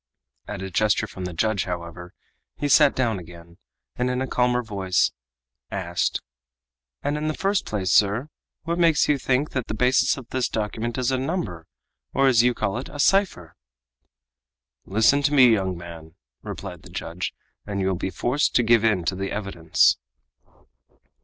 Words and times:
At 0.47 0.63
a 0.63 0.71
gesture 0.71 1.05
from 1.05 1.25
the 1.25 1.33
judge, 1.35 1.65
however, 1.65 2.15
he 2.57 2.67
sat 2.67 2.95
down 2.95 3.19
again, 3.19 3.59
and 3.95 4.09
in 4.09 4.19
a 4.19 4.25
calmer 4.25 4.63
voice 4.63 5.11
asked: 5.69 6.21
"And 7.03 7.17
in 7.19 7.27
the 7.27 7.35
first 7.35 7.67
place, 7.67 7.91
sir, 7.91 8.29
what 8.63 8.79
makes 8.79 9.07
you 9.07 9.19
think 9.19 9.51
that 9.51 9.67
the 9.67 9.75
basis 9.75 10.17
of 10.17 10.27
this 10.29 10.49
document 10.49 10.97
is 10.97 11.11
a 11.11 11.19
number, 11.19 11.67
or, 12.15 12.25
as 12.25 12.41
you 12.41 12.55
call 12.55 12.79
it, 12.79 12.89
a 12.89 12.97
cipher?" 12.97 13.55
"Listen 14.87 15.21
to 15.21 15.33
me, 15.35 15.49
young 15.53 15.77
man," 15.77 16.15
replied 16.41 16.81
the 16.81 16.89
judge, 16.89 17.31
"and 17.67 17.79
you 17.79 17.85
will 17.87 17.93
be 17.93 18.09
forced 18.09 18.55
to 18.55 18.63
give 18.63 18.83
in 18.83 19.05
to 19.05 19.13
the 19.15 19.31
evidence." 19.31 19.97